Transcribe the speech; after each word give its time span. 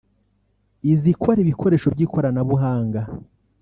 izikora 0.91 1.39
ibikoresho 1.41 1.87
by’ikoranabuhanga… 1.95 3.01